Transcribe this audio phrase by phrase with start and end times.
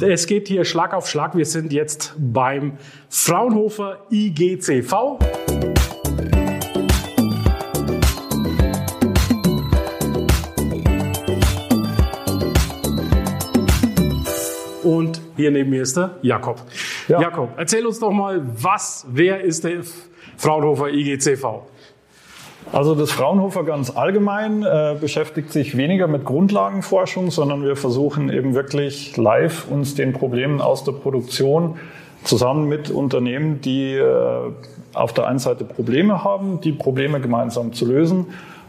[0.00, 1.36] Es geht hier Schlag auf Schlag.
[1.36, 5.18] Wir sind jetzt beim Fraunhofer IGCV.
[14.84, 16.62] Und hier neben mir ist der Jakob.
[17.08, 17.20] Ja.
[17.20, 19.82] Jakob, erzähl uns doch mal, was, wer ist der
[20.36, 21.62] Fraunhofer IGCV?
[22.72, 28.54] Also das Fraunhofer ganz allgemein äh, beschäftigt sich weniger mit Grundlagenforschung, sondern wir versuchen eben
[28.54, 31.76] wirklich live uns den Problemen aus der Produktion
[32.24, 34.52] zusammen mit Unternehmen, die äh,
[34.94, 38.26] auf der einen Seite Probleme haben, die Probleme gemeinsam zu lösen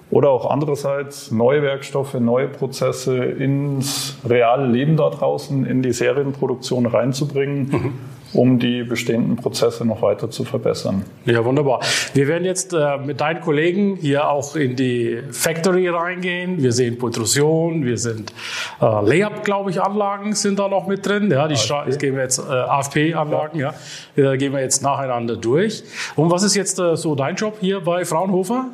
[0.09, 6.85] oder auch andererseits neue Werkstoffe, neue Prozesse ins reale Leben da draußen, in die Serienproduktion
[6.85, 7.69] reinzubringen.
[7.69, 7.93] Mhm
[8.33, 11.03] um die bestehenden Prozesse noch weiter zu verbessern.
[11.25, 11.81] Ja, wunderbar.
[12.13, 16.61] Wir werden jetzt äh, mit deinen Kollegen hier auch in die Factory reingehen.
[16.61, 18.33] Wir sehen Pultrusion, wir sind
[18.81, 21.31] äh, Layup, glaube ich, Anlagen sind da noch mit drin.
[21.31, 21.97] Ja, die AFP.
[21.97, 23.59] gehen wir jetzt äh, AFP-Anlagen.
[23.59, 23.73] Ja.
[24.15, 25.83] ja, gehen wir jetzt nacheinander durch.
[26.15, 28.65] Und was ist jetzt äh, so dein Job hier bei Fraunhofer?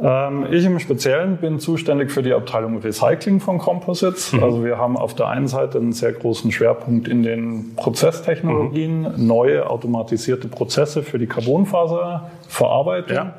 [0.00, 4.32] Ähm, ich im Speziellen bin zuständig für die Abteilung Recycling von Composites.
[4.32, 4.44] Mhm.
[4.44, 9.26] Also wir haben auf der einen Seite einen sehr großen Schwerpunkt in den Prozesstechnologien, mhm.
[9.26, 13.16] neue automatisierte Prozesse für die Carbonfaserverarbeitung.
[13.16, 13.34] Ja.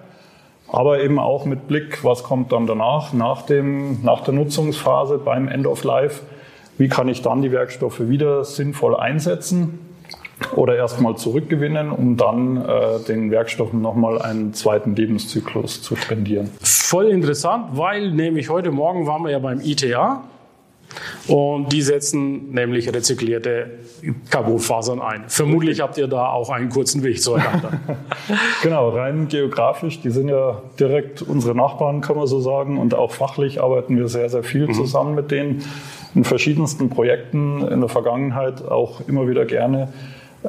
[0.72, 5.48] Aber eben auch mit Blick, was kommt dann danach, nach, dem, nach der Nutzungsphase beim
[5.48, 6.22] End of Life.
[6.78, 9.89] Wie kann ich dann die Werkstoffe wieder sinnvoll einsetzen?
[10.56, 16.50] Oder erstmal zurückgewinnen, um dann äh, den Werkstoffen nochmal einen zweiten Lebenszyklus zu spendieren.
[16.62, 20.24] Voll interessant, weil nämlich heute Morgen waren wir ja beim ITA
[21.28, 23.80] und die setzen nämlich rezyklierte
[24.32, 25.26] Carbonfasern ein.
[25.28, 27.74] Vermutlich habt ihr da auch einen kurzen Weg zueinander.
[28.64, 32.78] genau, rein geografisch, die sind ja direkt unsere Nachbarn, kann man so sagen.
[32.78, 34.74] Und auch fachlich arbeiten wir sehr, sehr viel mhm.
[34.74, 35.64] zusammen mit denen
[36.16, 39.90] in verschiedensten Projekten in der Vergangenheit, auch immer wieder gerne.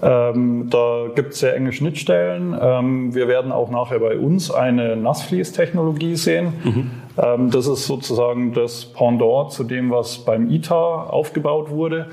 [0.00, 2.56] Ähm, da gibt es sehr enge Schnittstellen.
[2.60, 6.52] Ähm, wir werden auch nachher bei uns eine Nassfließtechnologie sehen.
[6.62, 6.90] Mhm.
[7.20, 12.06] Ähm, das ist sozusagen das Pendant zu dem, was beim ITA aufgebaut wurde.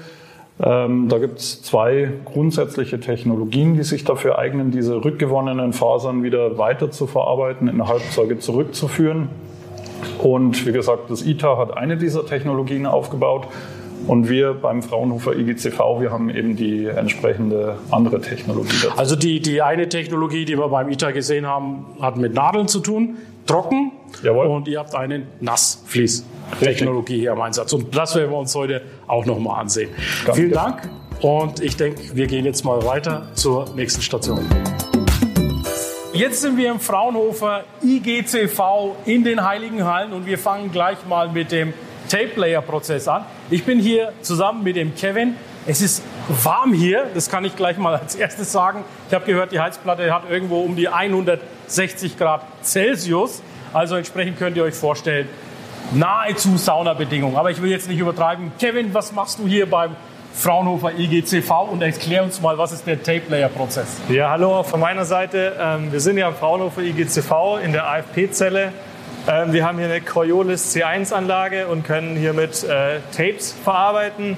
[0.60, 6.58] Ähm, da gibt es zwei grundsätzliche Technologien, die sich dafür eignen, diese rückgewonnenen Fasern wieder
[6.58, 9.30] weiter zu verarbeiten, in Halbzeuge zurückzuführen.
[10.18, 13.48] Und wie gesagt, das ITA hat eine dieser Technologien aufgebaut.
[14.06, 18.98] Und wir beim Fraunhofer IGCV, wir haben eben die entsprechende andere Technologie dazu.
[18.98, 22.80] Also die, die eine Technologie, die wir beim ITA gesehen haben, hat mit Nadeln zu
[22.80, 23.92] tun, trocken.
[24.24, 24.46] Jawohl.
[24.48, 27.74] Und ihr habt eine Nassfließ-Technologie hier im Einsatz.
[27.74, 29.90] Und das werden wir uns heute auch nochmal ansehen.
[30.26, 30.90] Ganz Vielen Dank.
[31.22, 34.40] Und ich denke, wir gehen jetzt mal weiter zur nächsten Station.
[36.14, 41.30] Jetzt sind wir im Fraunhofer IGCV in den Heiligen Hallen und wir fangen gleich mal
[41.30, 41.74] mit dem
[42.08, 43.26] Tape-Layer-Prozess an.
[43.50, 45.36] Ich bin hier zusammen mit dem Kevin.
[45.66, 48.86] Es ist warm hier, das kann ich gleich mal als erstes sagen.
[49.10, 53.42] Ich habe gehört, die Heizplatte hat irgendwo um die 160 Grad Celsius.
[53.74, 55.28] Also entsprechend könnt ihr euch vorstellen,
[55.92, 57.36] nahezu Saunabedingungen.
[57.36, 58.52] Aber ich will jetzt nicht übertreiben.
[58.60, 59.96] Kevin, was machst du hier beim
[60.34, 63.98] Fraunhofer IGCV und erklär uns mal, was ist der Tape-Layer-Prozess?
[64.08, 65.56] Ja, hallo auch von meiner Seite.
[65.60, 68.72] Ähm, wir sind ja am Fraunhofer IGCV in der AFP-Zelle.
[69.30, 74.38] Ähm, wir haben hier eine Coriolis C1-Anlage und können hiermit äh, Tapes verarbeiten.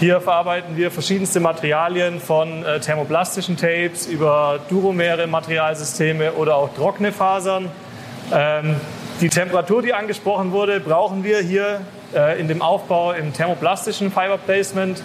[0.00, 7.12] Hier verarbeiten wir verschiedenste Materialien von äh, thermoplastischen Tapes über duromere Materialsysteme oder auch trockene
[7.12, 7.70] Fasern.
[8.32, 8.74] Ähm,
[9.20, 14.38] die Temperatur, die angesprochen wurde, brauchen wir hier äh, in dem Aufbau im thermoplastischen Fiber
[14.38, 15.00] Placement.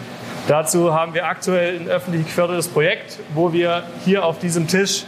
[0.48, 5.06] Dazu haben wir aktuell ein öffentlich gefördertes Projekt, wo wir hier auf diesem Tisch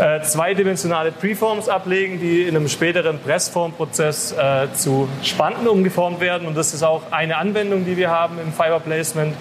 [0.00, 6.48] äh, zweidimensionale Preforms ablegen, die in einem späteren Pressformprozess äh, zu Spanten umgeformt werden.
[6.48, 9.34] Und das ist auch eine Anwendung, die wir haben im Fiber Placement.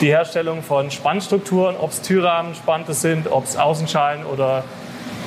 [0.00, 4.64] Die Herstellung von Spannstrukturen, ob es Türrahmenspannte sind, ob es Außenschalen oder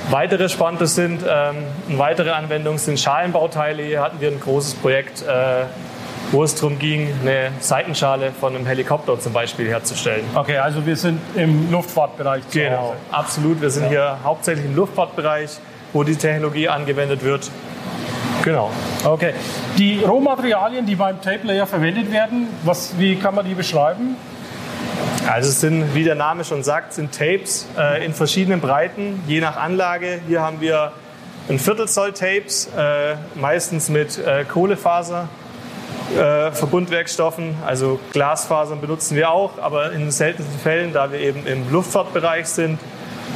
[0.09, 1.21] weitere Spannte sind.
[1.21, 1.55] Ähm,
[1.87, 3.83] eine weitere Anwendung sind Schalenbauteile.
[3.83, 5.65] Hier hatten wir ein großes Projekt äh,
[6.33, 10.25] wo es darum ging, eine Seitenschale von einem Helikopter zum Beispiel herzustellen.
[10.33, 12.49] Okay, also wir sind im Luftfahrtbereich.
[12.49, 13.61] Zu genau, absolut.
[13.61, 13.89] Wir sind ja.
[13.89, 15.51] hier hauptsächlich im Luftfahrtbereich,
[15.93, 17.51] wo die Technologie angewendet wird.
[18.43, 18.71] Genau.
[19.05, 19.33] Okay.
[19.77, 24.17] Die Rohmaterialien, die beim Tape Layer verwendet werden, was, wie kann man die beschreiben?
[25.27, 29.39] Also es sind, wie der Name schon sagt, sind Tapes äh, in verschiedenen Breiten, je
[29.39, 30.19] nach Anlage.
[30.27, 30.93] Hier haben wir
[31.47, 35.29] ein Viertelzoll Tapes, äh, meistens mit äh, Kohlefaser.
[36.17, 41.71] Äh, Verbundwerkstoffen, also Glasfasern benutzen wir auch, aber in seltensten Fällen, da wir eben im
[41.71, 42.79] Luftfahrtbereich sind,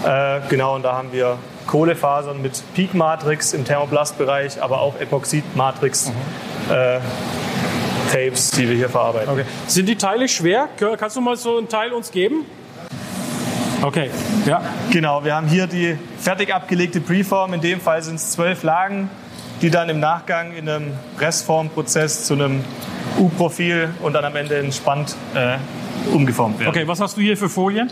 [0.06, 6.10] äh, genau, und da haben wir Kohlefasern mit Peak-Matrix im Thermoplastbereich, aber auch Epoxid-Matrix.
[6.10, 6.74] Mhm.
[6.74, 7.00] Äh,
[8.12, 9.30] Tapes, die wir hier verarbeiten.
[9.30, 9.44] Okay.
[9.68, 10.70] Sind die Teile schwer?
[10.98, 12.46] Kannst du mal so ein Teil uns geben?
[13.82, 14.10] Okay,
[14.46, 14.62] ja.
[14.92, 17.54] Genau, wir haben hier die fertig abgelegte Preform.
[17.54, 19.10] In dem Fall sind es zwölf Lagen,
[19.62, 22.64] die dann im Nachgang in einem Restformprozess zu einem
[23.18, 25.58] U-Profil und dann am Ende entspannt äh,
[26.14, 26.70] umgeformt werden.
[26.70, 27.92] Okay, was hast du hier für Folien?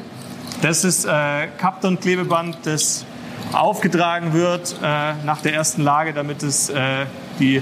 [0.61, 3.05] Das ist äh, Kapton-Klebeband, das
[3.51, 7.05] aufgetragen wird äh, nach der ersten Lage, damit es äh,
[7.39, 7.61] die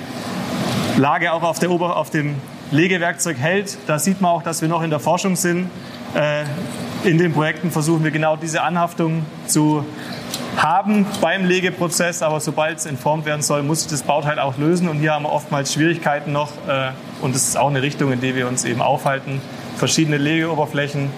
[0.97, 2.35] Lage auch auf, der Ober auf dem
[2.71, 3.77] Legewerkzeug hält.
[3.87, 5.69] Da sieht man auch, dass wir noch in der Forschung sind.
[6.15, 6.43] Äh,
[7.03, 9.85] in den Projekten versuchen wir genau diese Anhaftung zu
[10.57, 14.87] haben beim Legeprozess, aber sobald es entformt werden soll, muss sich das Bauteil auch lösen.
[14.87, 16.51] Und hier haben wir oftmals Schwierigkeiten noch.
[16.67, 16.91] Äh,
[17.21, 19.41] und das ist auch eine Richtung, in der wir uns eben aufhalten.
[19.77, 21.09] Verschiedene Legeoberflächen,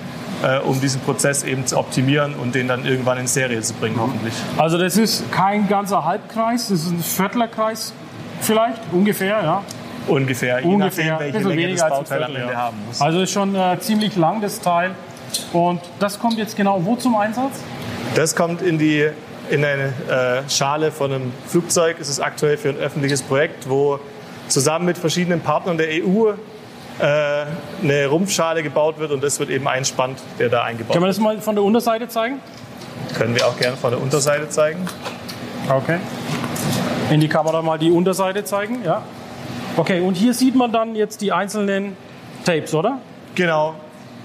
[0.43, 3.97] äh, um diesen Prozess eben zu optimieren und den dann irgendwann in Serie zu bringen,
[3.99, 4.33] hoffentlich.
[4.57, 7.93] Also das ist kein ganzer Halbkreis, das ist ein Viertlerkreis
[8.41, 9.63] vielleicht, ungefähr, ja.
[10.07, 12.55] Ungefähr, je ungefähr, nachdem, welche Länge das Bauteil am Ende ja.
[12.55, 13.01] haben muss.
[13.01, 14.91] Also ist schon äh, ziemlich lang, das Teil.
[15.51, 17.59] Und das kommt jetzt genau wo zum Einsatz?
[18.15, 19.09] Das kommt in, die,
[19.49, 19.93] in eine
[20.45, 21.97] äh, Schale von einem Flugzeug.
[21.99, 23.99] Es ist aktuell für ein öffentliches Projekt, wo
[24.47, 27.45] zusammen mit verschiedenen Partnern der EU äh,
[27.83, 30.93] eine Rumpfschale gebaut wird und das wird eben ein Spand, der da eingebaut wird.
[30.93, 32.39] Können wir das mal von der Unterseite zeigen?
[33.17, 34.87] Können wir auch gerne von der Unterseite zeigen.
[35.69, 35.97] Okay.
[37.11, 39.03] In die Kamera mal die Unterseite zeigen, ja.
[39.75, 41.97] Okay, und hier sieht man dann jetzt die einzelnen
[42.45, 42.99] Tapes, oder?
[43.35, 43.75] Genau.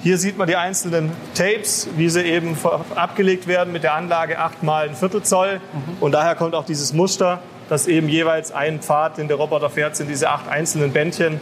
[0.03, 2.57] Hier sieht man die einzelnen Tapes, wie sie eben
[2.95, 5.57] abgelegt werden mit der Anlage 8 mal ein Viertel Zoll.
[5.57, 5.97] Mhm.
[6.01, 9.97] Und daher kommt auch dieses Muster, dass eben jeweils ein Pfad, den der Roboter fährt,
[9.97, 11.41] sind diese acht einzelnen Bändchen.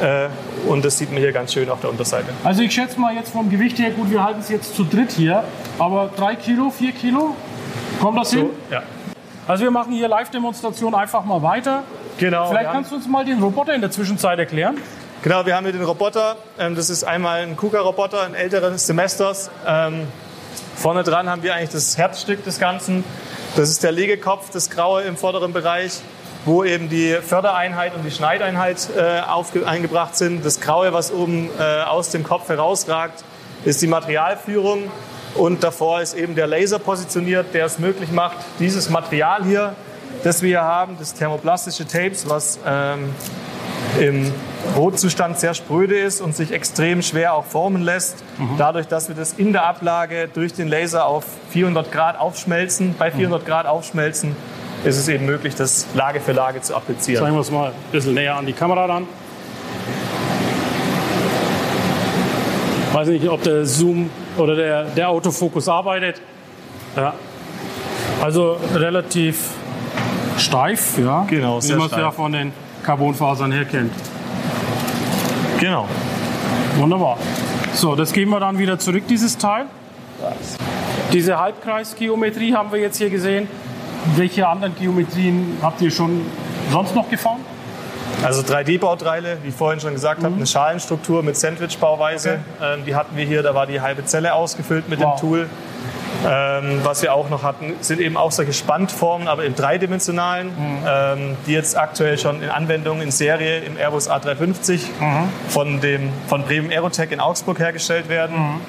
[0.00, 0.28] Äh,
[0.68, 2.32] und das sieht man hier ganz schön auf der Unterseite.
[2.42, 5.12] Also ich schätze mal jetzt vom Gewicht her, gut, wir halten es jetzt zu dritt
[5.12, 5.44] hier,
[5.78, 7.36] aber drei Kilo, vier Kilo,
[8.00, 8.50] kommt das so, hin?
[8.70, 8.82] Ja.
[9.46, 11.84] Also wir machen hier Live-Demonstration einfach mal weiter.
[12.18, 12.48] Genau.
[12.48, 14.76] Vielleicht kannst du uns mal den Roboter in der Zwischenzeit erklären.
[15.22, 16.36] Genau, wir haben hier den Roboter.
[16.58, 19.50] Ähm, das ist einmal ein KUKA-Roboter, ein älteres Semesters.
[19.66, 20.06] Ähm,
[20.76, 23.04] vorne dran haben wir eigentlich das Herzstück des Ganzen.
[23.54, 26.00] Das ist der Legekopf, das Graue im vorderen Bereich,
[26.46, 29.20] wo eben die Fördereinheit und die Schneideinheit äh,
[29.62, 30.42] eingebracht sind.
[30.42, 33.22] Das Graue, was oben äh, aus dem Kopf herausragt,
[33.66, 34.90] ist die Materialführung.
[35.34, 39.74] Und davor ist eben der Laser positioniert, der es möglich macht, dieses Material hier,
[40.24, 43.14] das wir hier haben, das thermoplastische Tapes, was ähm,
[43.98, 44.32] im
[44.76, 48.22] Rotzustand sehr spröde ist und sich extrem schwer auch formen lässt.
[48.38, 48.50] Mhm.
[48.58, 53.10] Dadurch, dass wir das in der Ablage durch den Laser auf 400 Grad aufschmelzen, bei
[53.10, 53.46] 400 mhm.
[53.46, 54.36] Grad aufschmelzen,
[54.84, 57.22] ist es eben möglich, das Lage für Lage zu applizieren.
[57.22, 59.06] Zeigen wir es mal ein bisschen näher an die Kamera ran.
[62.88, 66.20] Ich weiß nicht, ob der Zoom oder der, der Autofokus arbeitet.
[66.96, 67.14] Ja.
[68.20, 69.50] Also relativ
[70.38, 71.24] steif, ja.
[71.28, 72.52] Genau, sehr Wie man es ja von den
[72.82, 73.92] Carbonfasern her kennt.
[75.58, 75.86] Genau.
[76.76, 77.18] Wunderbar.
[77.74, 79.66] So, das geben wir dann wieder zurück, dieses Teil.
[81.12, 83.48] Diese Halbkreisgeometrie haben wir jetzt hier gesehen.
[84.16, 86.22] Welche anderen Geometrien habt ihr schon
[86.70, 87.40] sonst noch gefahren?
[88.22, 90.26] Also 3D-Bauteile, wie ich vorhin schon gesagt mhm.
[90.26, 92.40] habe, eine Schalenstruktur mit Sandwich-Bauweise.
[92.58, 92.74] Okay.
[92.74, 95.14] Ähm, die hatten wir hier, da war die halbe Zelle ausgefüllt mit wow.
[95.14, 95.48] dem Tool.
[96.26, 100.78] Ähm, was wir auch noch hatten, sind eben auch solche Spandformen, aber im dreidimensionalen, mhm.
[100.86, 105.28] ähm, die jetzt aktuell schon in Anwendung in Serie im Airbus A350 mhm.
[105.48, 108.36] von, dem, von Bremen Aerotech in Augsburg hergestellt werden.
[108.36, 108.60] Mhm.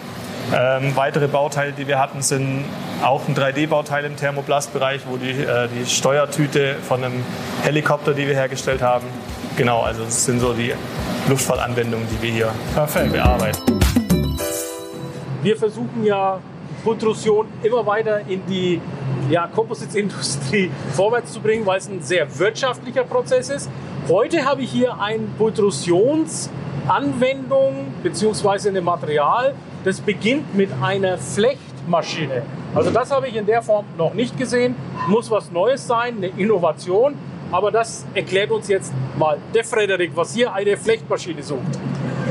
[0.53, 2.65] Ähm, weitere Bauteile, die wir hatten, sind
[3.03, 7.23] auch ein 3D-Bauteil im Thermoplastbereich, wo die, äh, die Steuertüte von einem
[7.63, 9.07] Helikopter, die wir hergestellt haben.
[9.55, 10.73] Genau, also das sind so die
[11.29, 13.13] Luftfahrtanwendungen, die wir hier Perfekt.
[13.13, 13.79] bearbeiten.
[15.41, 16.39] Wir versuchen ja
[16.83, 18.81] Pultrusion immer weiter in die
[19.29, 23.69] ja, Composites-Industrie vorwärts zu bringen, weil es ein sehr wirtschaftlicher Prozess ist.
[24.07, 28.69] Heute habe ich hier eine Pultrusionsanwendung bzw.
[28.69, 32.43] ein Material, das beginnt mit einer Flechtmaschine.
[32.73, 34.75] Also das habe ich in der Form noch nicht gesehen.
[35.07, 37.15] Muss was Neues sein, eine Innovation.
[37.51, 41.59] Aber das erklärt uns jetzt mal der Frederik, was hier eine Flechtmaschine sucht.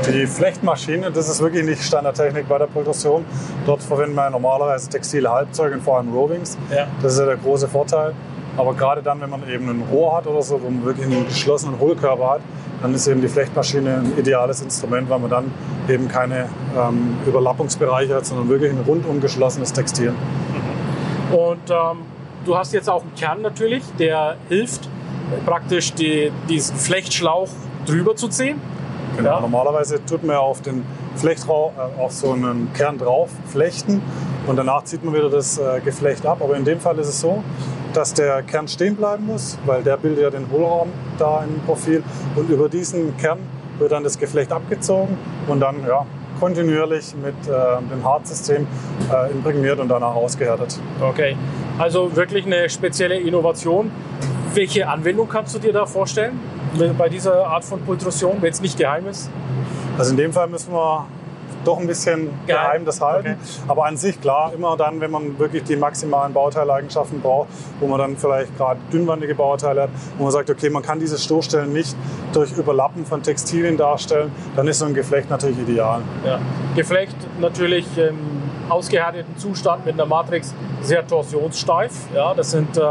[0.07, 3.23] Die Flechtmaschine, das ist wirklich nicht Standardtechnik bei der Produktion.
[3.65, 6.57] Dort verwenden wir normalerweise textile Halbzeuge und vor allem Rovings.
[6.75, 6.87] Ja.
[7.01, 8.13] Das ist ja der große Vorteil.
[8.57, 11.25] Aber gerade dann, wenn man eben ein Rohr hat oder so, wo man wirklich einen
[11.25, 12.41] geschlossenen Hohlkörper hat,
[12.81, 15.51] dann ist eben die Flechtmaschine ein ideales Instrument, weil man dann
[15.87, 20.13] eben keine ähm, Überlappungsbereiche hat, sondern wirklich ein rundum geschlossenes Textil.
[21.31, 21.99] Und ähm,
[22.45, 24.89] du hast jetzt auch einen Kern natürlich, der hilft,
[25.45, 27.49] praktisch die, diesen Flechtschlauch
[27.85, 28.59] drüber zu ziehen.
[29.17, 29.29] Genau.
[29.29, 29.39] Ja.
[29.41, 34.01] Normalerweise tut man ja auf den Flechtrauch äh, auf so einen Kern drauf flechten
[34.47, 36.39] und danach zieht man wieder das äh, Geflecht ab.
[36.41, 37.43] Aber in dem Fall ist es so,
[37.93, 42.03] dass der Kern stehen bleiben muss, weil der bildet ja den Hohlraum da im Profil.
[42.35, 43.39] Und über diesen Kern
[43.79, 46.05] wird dann das Geflecht abgezogen und dann ja,
[46.39, 47.51] kontinuierlich mit äh,
[47.91, 48.67] dem Hartsystem
[49.11, 50.79] äh, imprägniert und danach ausgehärtet.
[51.01, 51.35] Okay,
[51.77, 53.91] also wirklich eine spezielle Innovation.
[54.53, 56.39] Welche Anwendung kannst du dir da vorstellen
[56.97, 59.29] bei dieser Art von Pultrusion, wenn es nicht geheim ist?
[59.97, 61.05] Also in dem Fall müssen wir
[61.65, 63.37] doch ein bisschen geheim, geheim das halten.
[63.39, 63.63] Okay.
[63.67, 67.49] Aber an sich klar, immer dann, wenn man wirklich die maximalen Bauteileigenschaften braucht,
[67.79, 71.17] wo man dann vielleicht gerade dünnwandige Bauteile hat, wo man sagt, okay, man kann diese
[71.17, 71.95] Stoßstellen nicht
[72.33, 76.01] durch Überlappen von Textilien darstellen, dann ist so ein Geflecht natürlich ideal.
[76.25, 76.39] Ja.
[76.75, 78.17] Geflecht natürlich im
[78.69, 81.91] ausgehärteten Zustand mit einer Matrix sehr torsionssteif.
[82.15, 82.81] Ja, das sind äh,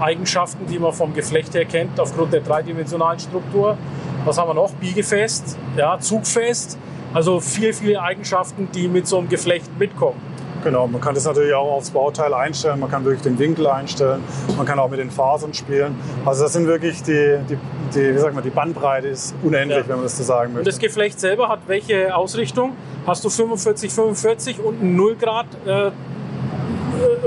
[0.00, 3.76] Eigenschaften, die man vom Geflecht her kennt, aufgrund der dreidimensionalen Struktur.
[4.24, 4.72] Was haben wir noch?
[4.72, 6.78] Biegefest, ja, zugfest.
[7.12, 10.20] Also viele, viele Eigenschaften, die mit so einem Geflecht mitkommen.
[10.64, 14.24] Genau, man kann das natürlich auch aufs Bauteil einstellen, man kann wirklich den Winkel einstellen,
[14.56, 15.94] man kann auch mit den Fasern spielen.
[16.24, 17.58] Also das sind wirklich die, die,
[17.94, 19.88] die wie sagt man, die Bandbreite ist unendlich, ja.
[19.88, 20.60] wenn man das so sagen möchte.
[20.60, 22.72] Und das Geflecht selber hat welche Ausrichtung?
[23.06, 25.92] Hast du 45, 45 und ein 0 Grad äh, äh,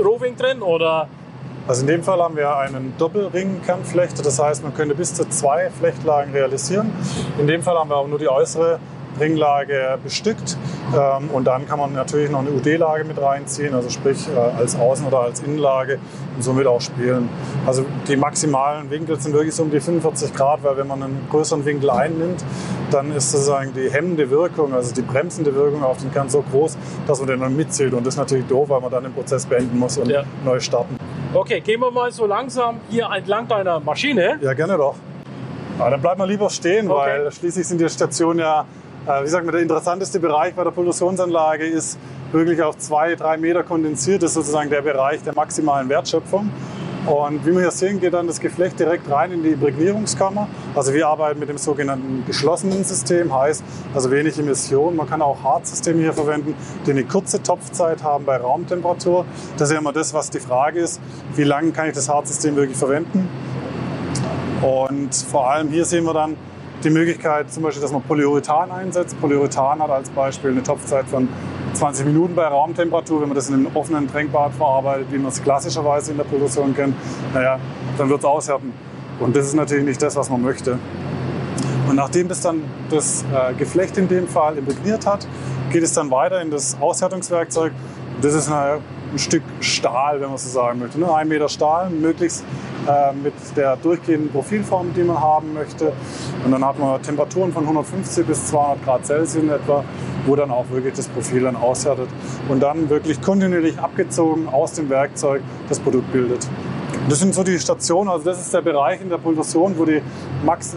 [0.02, 1.08] Rohwing drin oder?
[1.68, 5.68] Also in dem Fall haben wir einen Doppelring-Kernflechter, das heißt, man könnte bis zu zwei
[5.68, 6.90] Flechtlagen realisieren.
[7.38, 8.78] In dem Fall haben wir auch nur die äußere
[9.20, 10.56] Ringlage bestückt.
[10.96, 14.78] Ähm, und dann kann man natürlich noch eine UD-Lage mit reinziehen, also sprich äh, als
[14.78, 15.98] Außen- oder als Innenlage
[16.36, 17.28] und somit auch spielen.
[17.66, 21.26] Also die maximalen Winkel sind wirklich so um die 45 Grad, weil wenn man einen
[21.30, 22.42] größeren Winkel einnimmt,
[22.90, 26.78] dann ist sozusagen die hemmende Wirkung, also die bremsende Wirkung auf den Kern so groß,
[27.06, 27.92] dass man den dann mitzählt.
[27.92, 30.22] Und das ist natürlich doof, weil man dann den Prozess beenden muss und ja.
[30.44, 30.96] neu starten.
[31.34, 34.38] Okay, gehen wir mal so langsam hier entlang deiner Maschine.
[34.40, 34.96] Ja, gerne doch.
[35.78, 37.00] Aber dann bleibt man lieber stehen, okay.
[37.00, 38.64] weil schließlich sind die Stationen ja
[39.08, 41.98] äh, wie sagt man, der interessanteste Bereich bei der Pulsationsanlage ist
[42.30, 44.22] wirklich auf zwei, drei Meter kondensiert.
[44.22, 46.50] Das ist sozusagen der Bereich der maximalen Wertschöpfung.
[47.08, 50.46] Und wie wir hier sehen, geht dann das Geflecht direkt rein in die Imprägnierungskammer.
[50.74, 54.94] Also wir arbeiten mit dem sogenannten geschlossenen System, heißt also wenig Emission.
[54.94, 56.54] Man kann auch Hartsysteme hier verwenden,
[56.86, 59.24] die eine kurze Topfzeit haben bei Raumtemperatur.
[59.56, 61.00] Das ist ja immer das, was die Frage ist,
[61.34, 63.26] wie lange kann ich das Hartsystem wirklich verwenden?
[64.60, 66.36] Und vor allem hier sehen wir dann,
[66.84, 69.20] die Möglichkeit zum Beispiel, dass man Polyurethan einsetzt.
[69.20, 71.28] Polyurethan hat als Beispiel eine Topfzeit von
[71.74, 73.20] 20 Minuten bei Raumtemperatur.
[73.20, 76.74] Wenn man das in einem offenen Tränkbad verarbeitet, wie man es klassischerweise in der Produktion
[76.74, 76.94] kennt,
[77.34, 77.58] naja,
[77.96, 78.72] dann wird es aushärten.
[79.20, 80.78] Und das ist natürlich nicht das, was man möchte.
[81.88, 85.26] Und nachdem das dann das äh, Geflecht in dem Fall imprägniert hat,
[85.70, 87.72] geht es dann weiter in das Aushärtungswerkzeug.
[88.20, 88.80] Das ist eine,
[89.12, 91.00] ein Stück Stahl, wenn man so sagen möchte.
[91.00, 91.12] Ne?
[91.12, 92.44] Ein Meter Stahl, möglichst
[92.88, 95.92] äh, mit der durchgehenden Profilform, die man haben möchte.
[96.44, 99.84] Und dann hat man Temperaturen von 150 bis 200 Grad Celsius etwa,
[100.26, 102.08] wo dann auch wirklich das Profil dann aushärtet
[102.48, 106.48] und dann wirklich kontinuierlich abgezogen aus dem Werkzeug das Produkt bildet.
[107.10, 110.02] Das sind so die Stationen, also das ist der Bereich in der Pulveration, wo die
[110.44, 110.74] Max,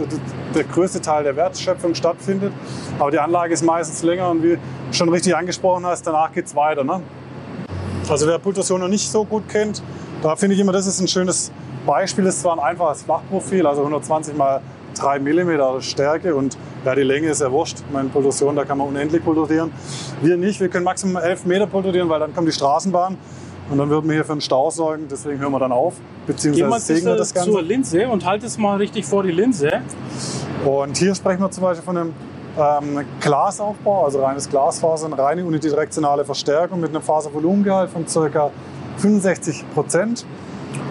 [0.53, 2.53] der größte Teil der Wertschöpfung stattfindet.
[2.99, 4.57] Aber die Anlage ist meistens länger und wie
[4.91, 6.83] schon richtig angesprochen hast, danach geht es weiter.
[6.83, 7.01] Ne?
[8.09, 9.81] Also wer Pulveration noch nicht so gut kennt,
[10.21, 11.51] da finde ich immer, das ist ein schönes
[11.85, 14.61] Beispiel ist zwar ein einfaches Flachprofil, also 120 mal
[14.95, 17.77] 3 mm Stärke und ja, die Länge ist ja wurscht.
[17.91, 19.71] Meine Pulsation, da kann man unendlich pulsurieren.
[20.21, 23.17] Wir nicht, wir können maximal 11 Meter pulsurieren, weil dann kommt die Straßenbahn
[23.69, 25.07] und dann würden wir hier für einen Stau sorgen.
[25.09, 25.95] Deswegen hören wir dann auf,
[26.27, 27.51] beziehungsweise sägen wir das Ganze.
[27.51, 29.81] zur Linse und halt es mal richtig vor die Linse.
[30.65, 32.13] Und hier sprechen wir zum Beispiel von einem
[32.59, 38.51] ähm, Glasaufbau, also reines Glasfaser, eine reine unidirektionale Verstärkung mit einem Faservolumengehalt von ca.
[38.97, 40.25] 65 Prozent.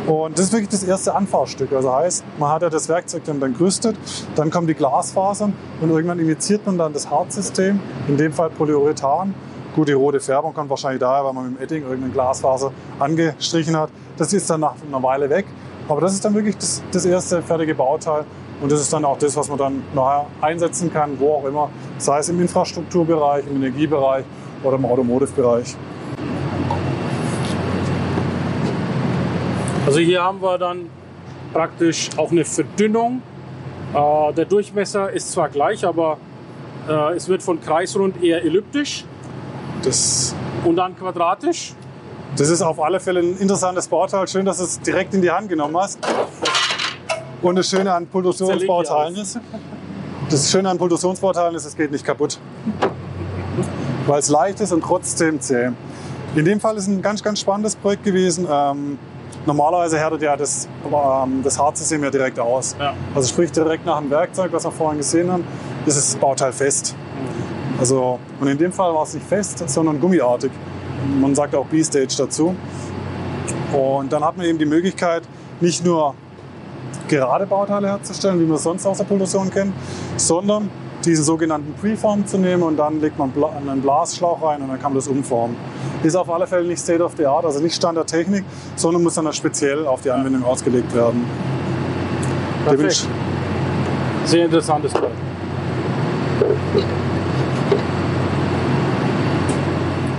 [0.07, 1.73] Und das ist wirklich das erste Anfahrstück.
[1.73, 3.97] Also heißt, man hat ja das Werkzeug dann, dann gerüstet,
[4.35, 7.79] dann kommen die Glasfasern und irgendwann initiiert man dann das Hartsystem,
[8.09, 9.35] in dem Fall Polyurethan.
[9.75, 13.77] Gut, die rote Färbung kommt wahrscheinlich daher, weil man mit dem Edding irgendeine Glasfaser angestrichen
[13.77, 13.91] hat.
[14.17, 15.47] Das ist dann nach einer Weile weg.
[15.89, 18.25] Aber das ist dann wirklich das, das erste fertige Bauteil.
[18.61, 21.71] Und das ist dann auch das, was man dann nachher einsetzen kann, wo auch immer.
[21.99, 24.25] Sei es im Infrastrukturbereich, im Energiebereich
[24.63, 25.77] oder im Automotive-Bereich.
[29.87, 30.91] Also hier haben wir dann
[31.53, 33.23] praktisch auch eine Verdünnung.
[33.95, 36.19] Äh, der Durchmesser ist zwar gleich, aber
[36.89, 39.05] äh, es wird von kreisrund eher elliptisch.
[39.83, 40.35] Das
[40.65, 41.75] und dann quadratisch.
[42.37, 44.29] Das ist auf alle Fälle ein interessantes Bauteil.
[44.29, 45.99] Schön, dass du es direkt in die Hand genommen hast.
[47.43, 49.41] Und das Schöne an Pultationsbauteilen ist,
[50.29, 52.39] das Schöne an Pultationsbauteilen ist, es geht nicht kaputt.
[54.07, 55.71] Weil es leicht ist und trotzdem zäh.
[56.37, 58.47] In dem Fall ist ein ganz, ganz spannendes Projekt gewesen.
[58.49, 58.99] Ähm,
[59.47, 62.77] normalerweise härtet ja das, ähm, das Hartsystem ja direkt aus.
[62.79, 62.95] Ja.
[63.15, 65.45] Also sprich direkt nach dem Werkzeug, was wir vorhin gesehen haben,
[65.87, 66.95] ist das Bauteil fest.
[67.79, 70.51] Also, und in dem Fall war es nicht fest, sondern gummiartig.
[71.21, 72.55] Man sagt auch B-Stage dazu.
[73.73, 75.23] Und dann hat man eben die Möglichkeit,
[75.61, 76.15] nicht nur
[77.09, 79.73] gerade Bauteile herzustellen, wie man es sonst aus der Produktion kennt,
[80.17, 80.71] sondern
[81.05, 83.33] diesen sogenannten Preform zu nehmen und dann legt man
[83.69, 85.57] einen Blasschlauch rein und dann kann man das umformen.
[86.03, 88.45] Ist auf alle Fälle nicht State of the Art, also nicht Standardtechnik,
[88.77, 91.25] sondern muss dann speziell auf die Anwendung ausgelegt werden.
[92.65, 93.07] Perfekt.
[94.27, 95.17] Sehr interessantes Projekt.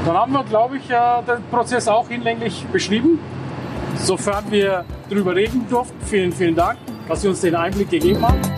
[0.05, 3.19] Dann haben wir, glaube ich, den Prozess auch hinlänglich beschrieben.
[3.97, 8.50] Sofern wir darüber reden durften, vielen, vielen Dank, dass Sie uns den Einblick gegeben haben.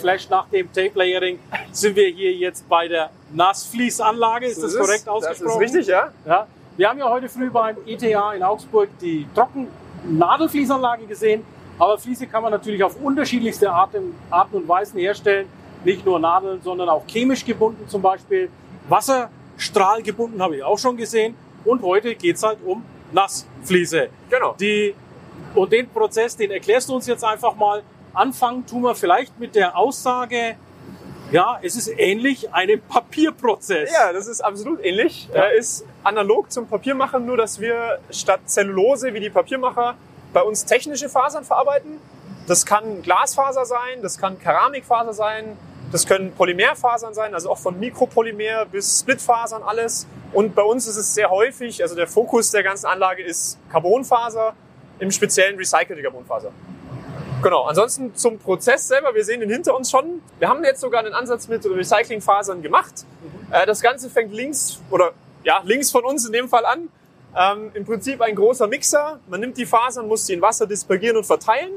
[0.00, 1.38] Geflasht nach dem Tape Layering.
[1.72, 4.46] Sind wir hier jetzt bei der Nassfließanlage?
[4.46, 5.60] Ist das, das korrekt ist, ausgesprochen?
[5.60, 6.10] Das ist richtig, ja.
[6.26, 6.46] ja.
[6.78, 11.44] Wir haben ja heute früh beim ETA in Augsburg die Trocken-Nadelfließanlage gesehen.
[11.78, 15.46] Aber Fliese kann man natürlich auf unterschiedlichste Arten, Arten und Weisen herstellen.
[15.84, 18.48] Nicht nur Nadeln, sondern auch chemisch gebunden zum Beispiel.
[18.88, 21.34] Wasserstrahl gebunden habe ich auch schon gesehen.
[21.64, 24.08] Und heute geht es halt um Nassfliese.
[24.30, 24.54] Genau.
[24.58, 24.94] Die,
[25.54, 27.82] und den Prozess, den erklärst du uns jetzt einfach mal.
[28.12, 30.56] Anfangen tun wir vielleicht mit der Aussage,
[31.30, 33.92] ja, es ist ähnlich einem Papierprozess.
[33.92, 35.28] Ja, das ist absolut ähnlich.
[35.32, 35.44] Ja.
[35.44, 39.94] Er ist analog zum Papiermachen, nur dass wir statt Zellulose wie die Papiermacher
[40.32, 41.98] bei uns technische Fasern verarbeiten.
[42.46, 45.56] Das kann Glasfaser sein, das kann Keramikfaser sein,
[45.92, 50.06] das können Polymerfasern sein, also auch von Mikropolymer bis Splitfasern alles.
[50.32, 54.54] Und bei uns ist es sehr häufig, also der Fokus der ganzen Anlage ist Carbonfaser,
[55.00, 56.52] im speziellen recycelte Carbonfaser.
[57.42, 60.20] Genau, ansonsten zum Prozess selber, wir sehen ihn hinter uns schon.
[60.38, 63.06] Wir haben jetzt sogar einen Ansatz mit Recyclingfasern gemacht.
[63.22, 63.66] Mhm.
[63.66, 66.88] Das Ganze fängt links oder ja, links von uns in dem Fall an.
[67.36, 69.20] Ähm, Im Prinzip ein großer Mixer.
[69.28, 71.70] Man nimmt die Fasern, muss sie in Wasser dispergieren und verteilen.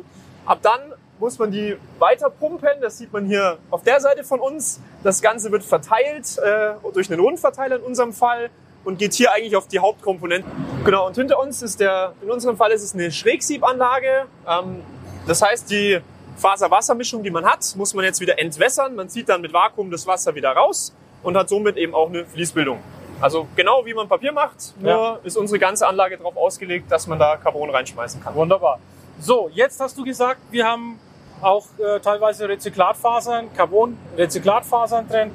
[0.46, 0.82] Ab dann
[1.20, 2.82] muss man die weiter pumpen.
[2.82, 4.82] Das sieht man hier auf der Seite von uns.
[5.04, 8.50] Das Ganze wird verteilt äh, durch einen Rundverteiler in unserem Fall
[8.84, 10.52] und geht hier eigentlich auf die Hauptkomponenten.
[10.84, 14.26] Genau, und hinter uns ist der, in unserem Fall ist es eine Schrägsiebanlage.
[14.48, 14.82] Ähm,
[15.28, 16.00] das heißt, die
[16.36, 18.96] Faser-Wasser-Mischung, die man hat, muss man jetzt wieder entwässern.
[18.96, 22.26] Man zieht dann mit Vakuum das Wasser wieder raus und hat somit eben auch eine
[22.26, 22.80] Fließbildung.
[23.22, 25.20] Also genau wie man Papier macht, nur ja.
[25.24, 28.36] ist unsere ganze Anlage darauf ausgelegt, dass man da Carbon reinschmeißen kann.
[28.36, 28.80] Wunderbar.
[29.20, 31.00] So, jetzt hast du gesagt, wir haben
[31.42, 35.32] auch äh, teilweise Rezyklatfasern, Carbon-Rezyklatfasern drin.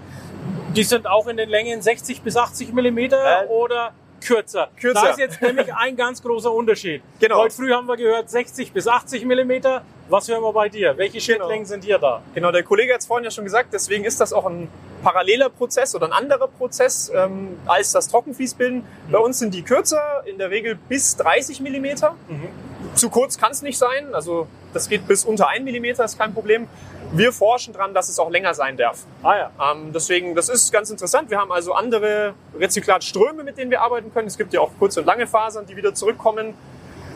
[0.79, 3.91] Die sind auch in den Längen 60 bis 80 Millimeter äh, oder
[4.25, 4.69] kürzer.
[4.81, 5.03] kürzer.
[5.03, 7.03] Da ist jetzt nämlich ein ganz großer Unterschied.
[7.19, 7.38] Genau.
[7.38, 9.83] Heute früh haben wir gehört 60 bis 80 Millimeter.
[10.09, 10.97] Was hören wir bei dir?
[10.97, 11.69] Welche Schildlängen genau.
[11.69, 12.23] sind hier da?
[12.33, 14.69] Genau, der Kollege hat es vorhin ja schon gesagt, deswegen ist das auch ein
[15.03, 18.79] paralleler Prozess oder ein anderer Prozess ähm, als das Trockenfließbilden.
[18.79, 19.11] Mhm.
[19.11, 22.14] Bei uns sind die kürzer, in der Regel bis 30 Millimeter.
[22.29, 22.49] Mhm.
[22.95, 26.33] Zu kurz kann es nicht sein, also das geht bis unter 1 Millimeter, ist kein
[26.33, 26.69] Problem.
[27.12, 29.05] Wir forschen dran, dass es auch länger sein darf.
[29.23, 29.51] Ah ja.
[29.73, 31.31] Ähm, deswegen, das ist ganz interessant.
[31.31, 34.29] Wir haben also andere Rezyklatströme, mit denen wir arbeiten können.
[34.29, 36.55] Es gibt ja auch kurze und lange Fasern, die wieder zurückkommen.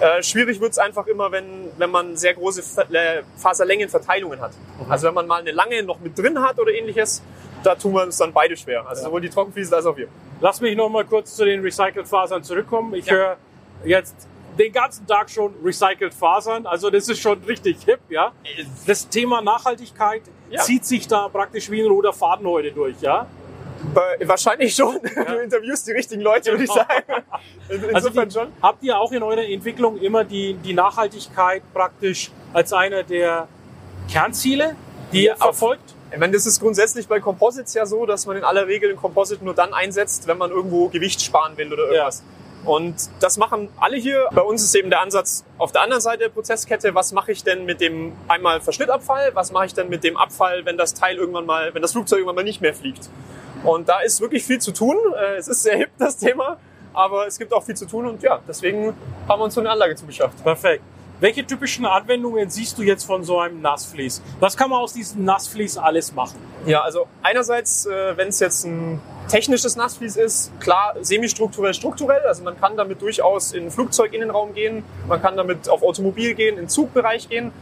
[0.00, 2.62] Äh, schwierig wird es einfach immer, wenn, wenn man sehr große
[3.37, 4.52] Faserlängenverteilungen hat.
[4.52, 4.90] Mhm.
[4.90, 7.22] Also wenn man mal eine lange noch mit drin hat oder ähnliches,
[7.62, 8.87] da tun wir uns dann beide schwer.
[8.88, 9.09] Also ja.
[9.09, 10.09] sowohl die Trockenfliesen als auch wir.
[10.40, 12.94] Lass mich noch mal kurz zu den Recycled Fasern zurückkommen.
[12.94, 13.12] Ich ja.
[13.12, 13.37] höre
[13.85, 14.26] jetzt
[14.59, 16.67] den ganzen Tag schon recycelt Fasern.
[16.67, 18.33] Also das ist schon richtig hip, ja.
[18.87, 20.61] Das Thema Nachhaltigkeit ja.
[20.61, 23.27] zieht sich da praktisch wie ein roter Faden heute durch, ja.
[24.25, 25.01] Wahrscheinlich schon.
[25.17, 25.25] Ja.
[25.25, 26.85] Du interviewst die richtigen Leute, würde ich genau.
[26.87, 27.25] sagen.
[27.69, 28.49] Insofern also die, schon.
[28.62, 33.49] Habt ihr auch in eurer Entwicklung immer die, die Nachhaltigkeit praktisch als einer der
[34.11, 34.77] Kernziele,
[35.12, 35.95] die ihr verfolgt?
[36.12, 38.97] Ich meine, das ist grundsätzlich bei Composites ja so, dass man in aller Regel ein
[38.97, 42.19] Composite nur dann einsetzt, wenn man irgendwo Gewicht sparen will oder irgendwas.
[42.19, 42.41] Ja.
[42.64, 44.29] Und das machen alle hier.
[44.33, 47.42] Bei uns ist eben der Ansatz auf der anderen Seite der Prozesskette, was mache ich
[47.42, 51.16] denn mit dem einmal Verschnittabfall, was mache ich denn mit dem Abfall, wenn das Teil
[51.16, 53.09] irgendwann mal, wenn das Flugzeug irgendwann mal nicht mehr fliegt.
[53.64, 54.96] Und da ist wirklich viel zu tun.
[55.16, 56.59] Äh, es ist sehr hip, das Thema,
[56.92, 58.94] aber es gibt auch viel zu tun und ja, deswegen
[59.29, 60.42] haben wir uns so eine Anlage zugeschafft.
[60.42, 60.83] Perfekt.
[61.22, 64.20] Welche typischen Anwendungen siehst du jetzt von so einem Nassflies?
[64.40, 66.40] Was kann man aus diesem Nassflies alles machen?
[66.66, 72.22] Ja, also einerseits, äh, wenn es jetzt ein technisches Nassflies ist, klar semi-strukturell, strukturell.
[72.26, 76.68] Also man kann damit durchaus in Flugzeuginnenraum gehen, man kann damit auf Automobil gehen, in
[76.68, 77.52] Zugbereich gehen.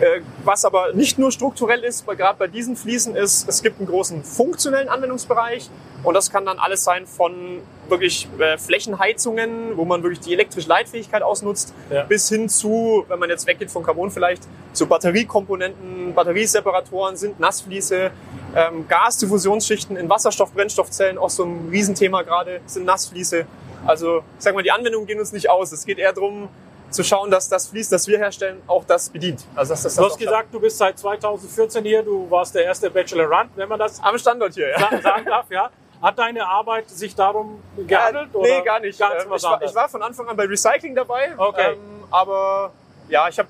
[0.00, 3.88] Äh, was aber nicht nur strukturell ist, gerade bei diesen Fliesen ist, es gibt einen
[3.88, 5.70] großen funktionellen Anwendungsbereich
[6.02, 10.68] und das kann dann alles sein von wirklich äh, Flächenheizungen, wo man wirklich die elektrische
[10.68, 12.04] Leitfähigkeit ausnutzt, ja.
[12.04, 18.10] bis hin zu, wenn man jetzt weggeht von Carbon vielleicht, zu Batteriekomponenten, Batterieseparatoren sind Nassfliese,
[18.54, 23.46] ähm, Gasdiffusionsschichten in Wasserstoff-Brennstoffzellen, auch so ein Riesenthema gerade, sind Nassfliese.
[23.86, 25.72] Also ich sag mal, die Anwendungen gehen uns nicht aus.
[25.72, 26.48] Es geht eher darum,
[26.92, 29.44] zu schauen, dass das Fließ, das wir herstellen, auch das bedient.
[29.54, 32.90] Also dass das, du hast gesagt, du bist seit 2014 hier, du warst der erste
[32.90, 35.00] Bachelorand, wenn man das am Standort hier ja.
[35.02, 35.70] sagen darf, ja.
[36.00, 38.34] Hat deine Arbeit sich darum gehandelt?
[38.34, 39.00] Äh, nee, gar nicht.
[39.00, 41.32] Ähm, ich, war, ich, war, von Anfang an bei Recycling dabei.
[41.36, 41.74] Okay.
[41.74, 41.78] Ähm,
[42.10, 42.72] aber
[43.08, 43.48] ja, ich habe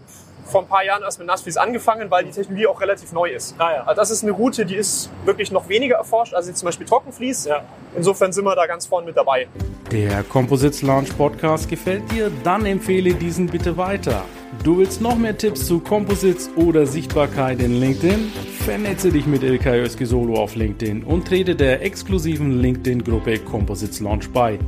[0.53, 3.57] vor ein paar Jahren erst mit Nassflies angefangen, weil die Technologie auch relativ neu ist.
[3.59, 3.83] Ah, ja.
[3.85, 7.47] Also das ist eine Route, die ist wirklich noch weniger erforscht, als zum Beispiel Trockenflies.
[7.47, 7.65] Ja.
[7.97, 9.49] Insofern sind wir da ganz vorne mit dabei.
[9.91, 12.31] Der Composites Launch Podcast gefällt dir?
[12.45, 14.25] Dann empfehle diesen bitte weiter.
[14.63, 18.33] Du willst noch mehr Tipps zu Composites oder Sichtbarkeit in LinkedIn?
[18.65, 24.31] Vernetze dich mit Ilkay Özki Solo auf LinkedIn und trete der exklusiven LinkedIn-Gruppe Composites Launch
[24.31, 24.59] bei.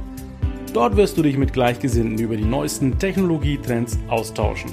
[0.72, 4.72] Dort wirst du dich mit Gleichgesinnten über die neuesten Technologietrends austauschen.